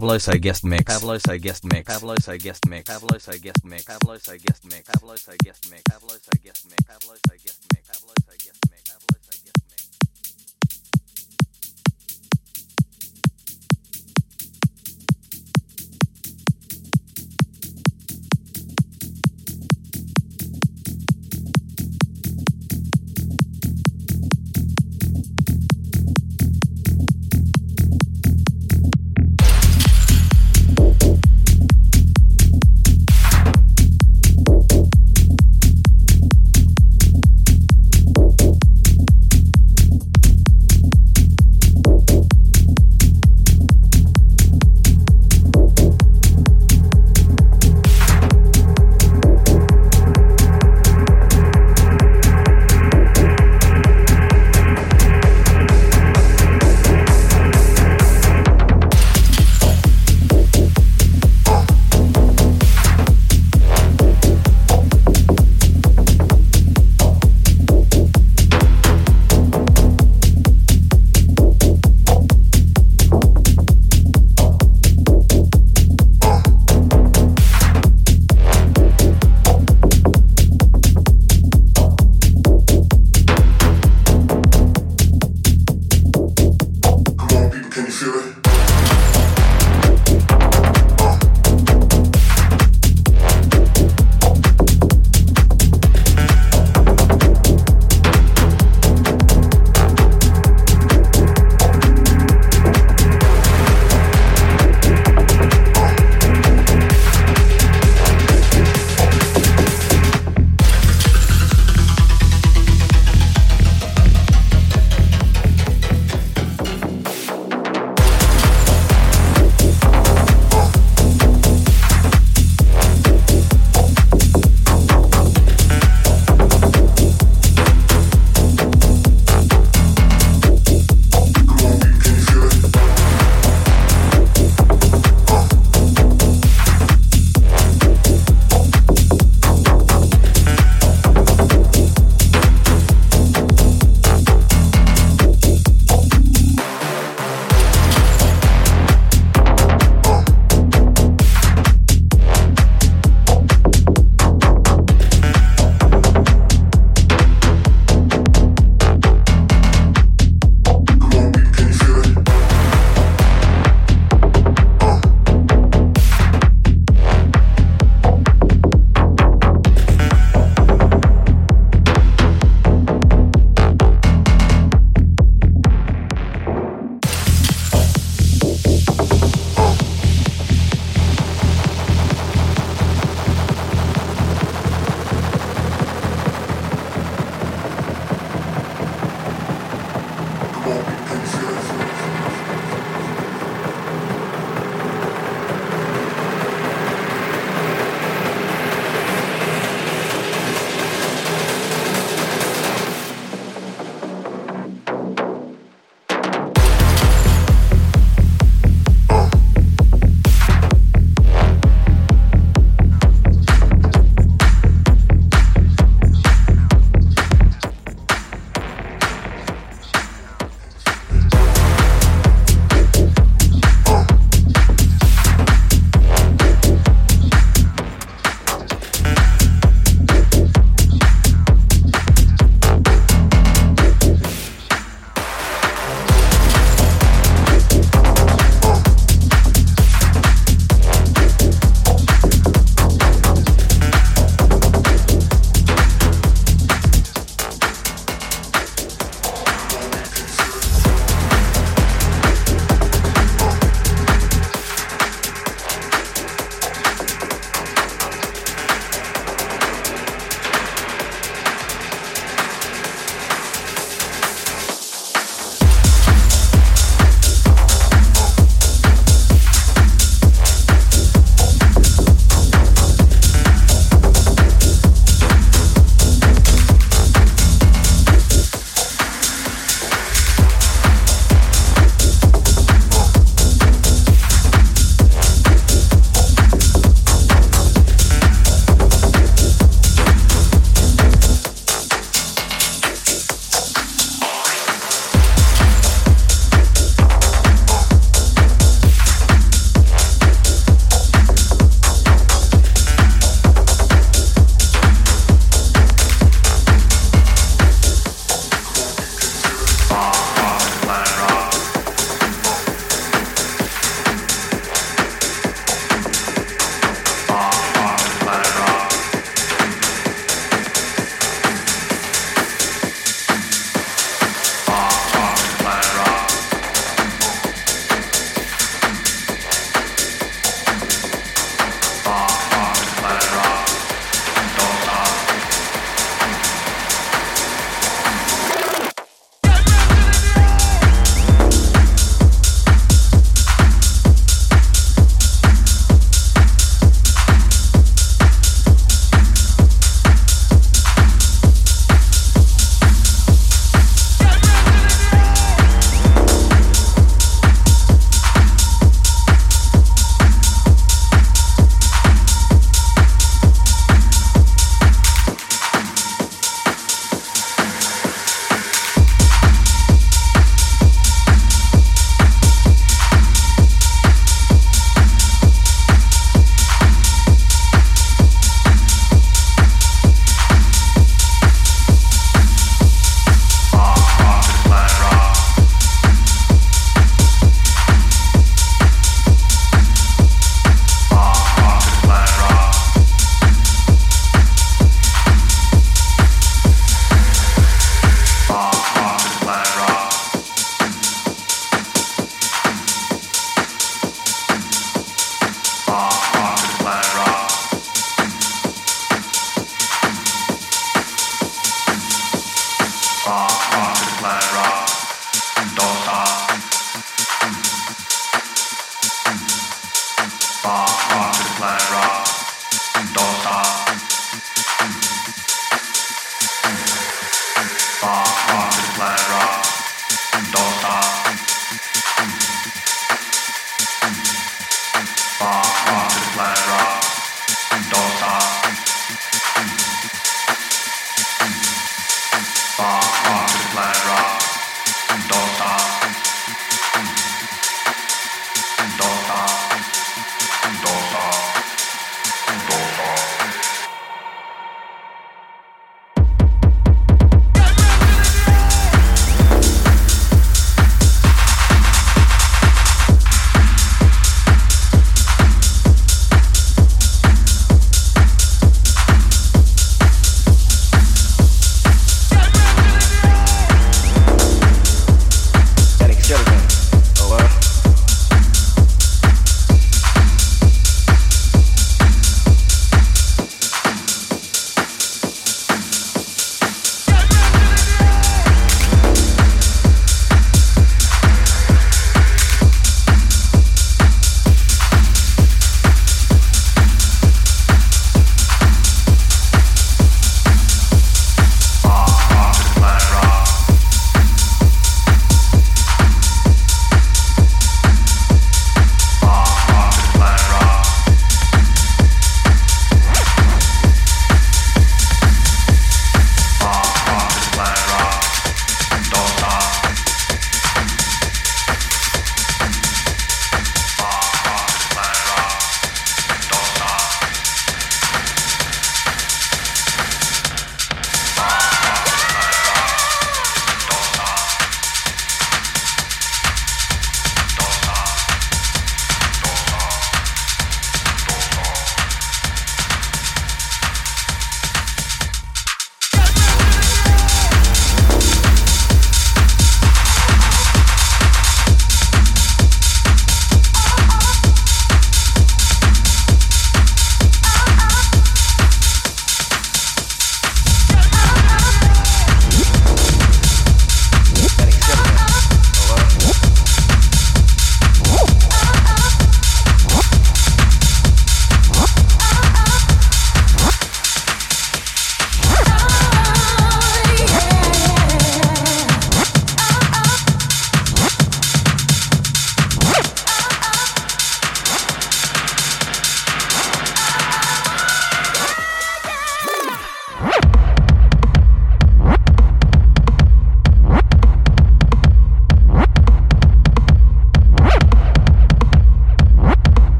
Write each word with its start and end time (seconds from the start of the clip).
Pavloso 0.00 0.32
guest 0.40 0.64
mix. 0.64 0.84
Pavloso 0.84 1.38
guest 1.38 1.64
mix. 1.64 1.84
Pavloso 1.84 2.32
guest 2.38 2.66
mix. 2.66 2.84
Pavloso 2.88 3.38
guest 3.38 3.64
mix. 3.64 3.84
Pavloso 3.84 4.32
guest 4.40 4.64
mix. 4.64 4.84
Pavloso 4.88 5.36
guest 5.44 5.66
mix. 5.68 5.82
Pavloso 5.84 6.32
guest 6.40 6.40
mix. 6.40 6.40
Pavloso 6.40 6.42
guest 6.42 6.64
mix. 6.70 6.82
Pavloso 6.88 7.32
guest 7.44 7.60
mix. 7.68 7.84
Pavloso 7.86 8.32
guest 8.42 8.60
mix. 8.70 9.19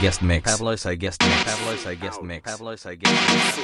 Pavlos 0.00 0.06
I 0.06 0.06
guest 0.06 0.22
mix. 0.22 0.50
Pavlos 0.50 0.86
I 0.86 0.94
guest 0.94 1.20
mix. 1.20 1.44
Pavlos 1.44 1.86
I 1.86 1.94
guest 1.94 2.22
mix. 2.22 2.50
Pavlos 2.50 2.86
I 2.86 2.94
guest 2.94 3.12
mix. 3.12 3.54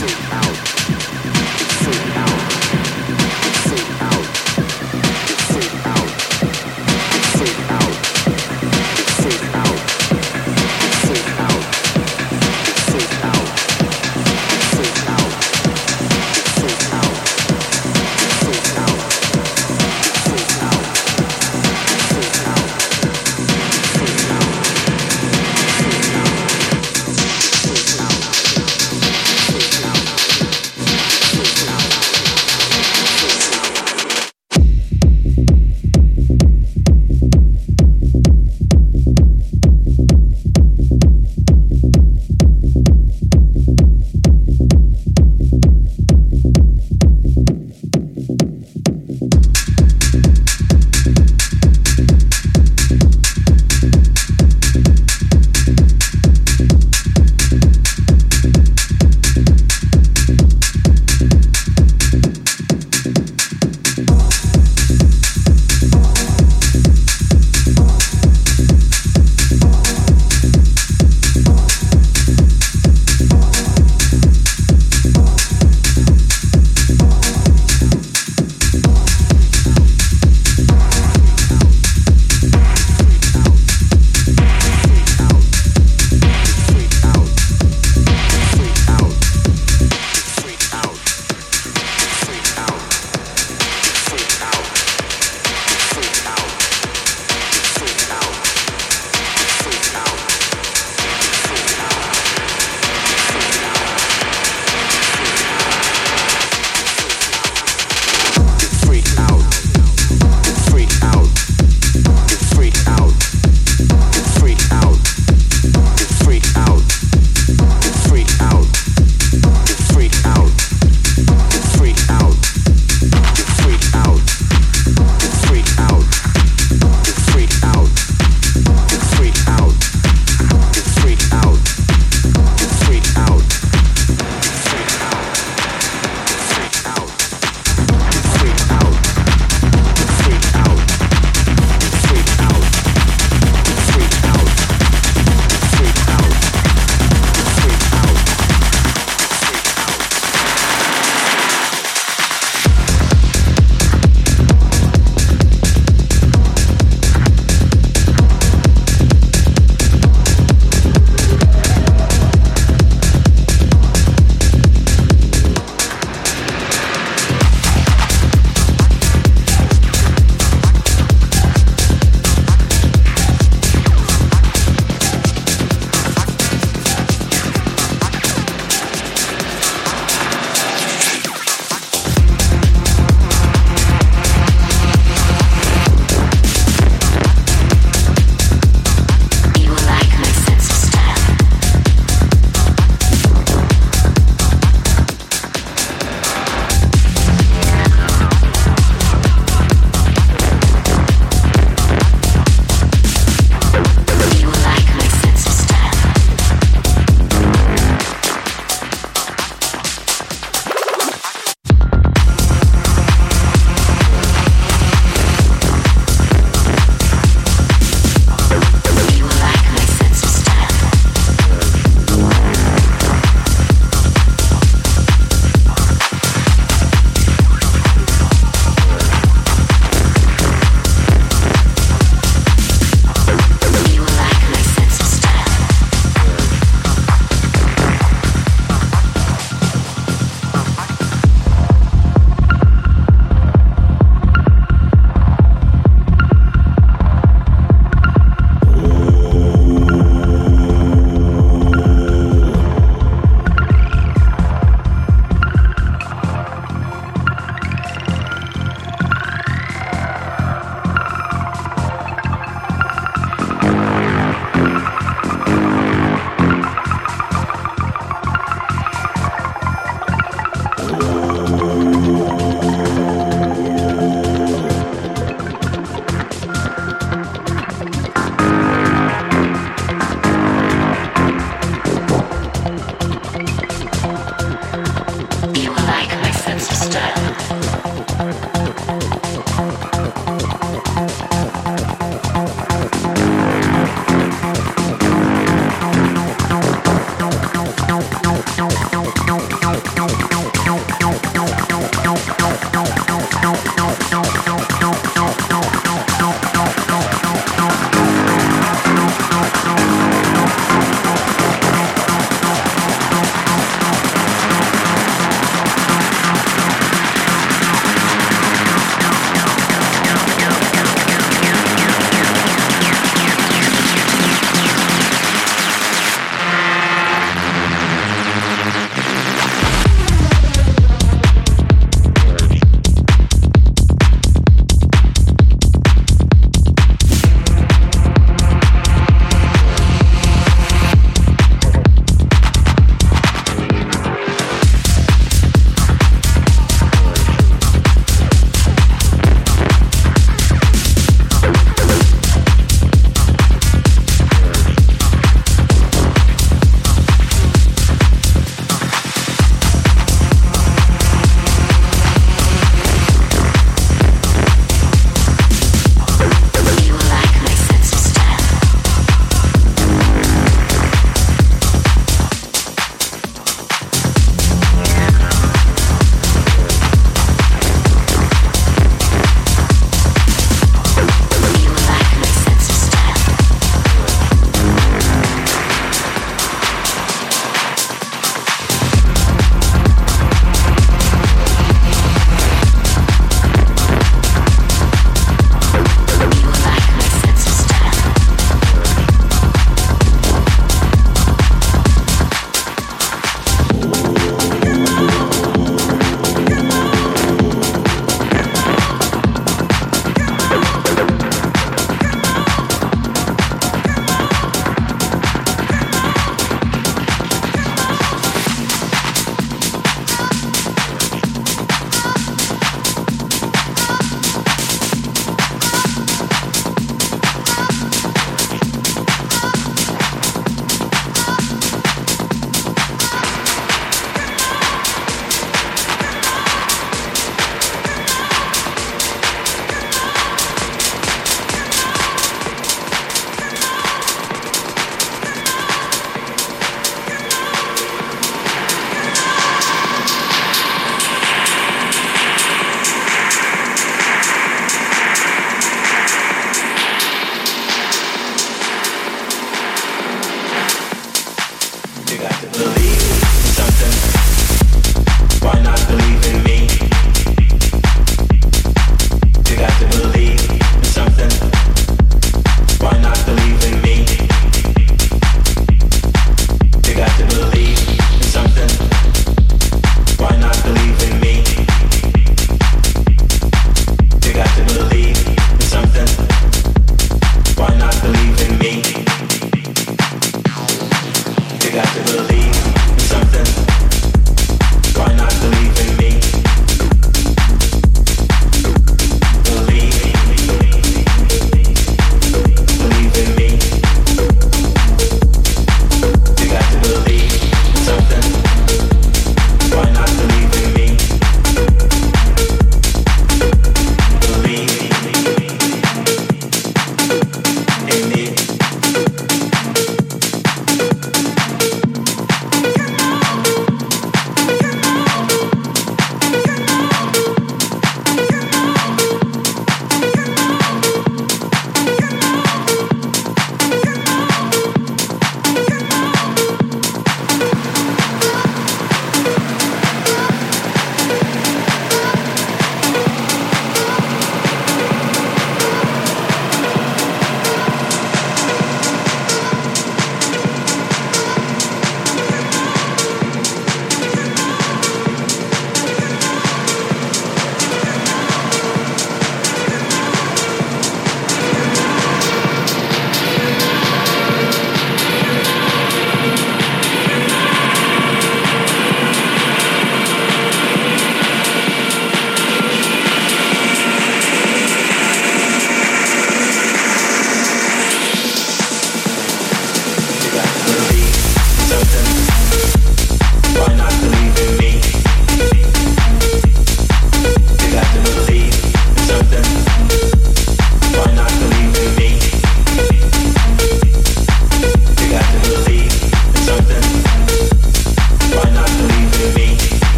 Freak 0.00 0.32
out. 0.32 0.57